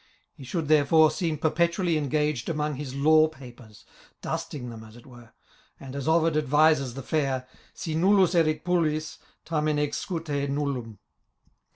[0.33, 3.85] He should, therefore, seem perpetually engaged among his law papers,
[4.23, 5.29] dusting them, as it were;
[5.79, 10.97] and, as Ovid advises the fair," Si nuUus erit palTis, tamen ezcate nullum.